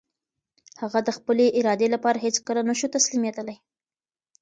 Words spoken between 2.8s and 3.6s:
تسليمېدلی.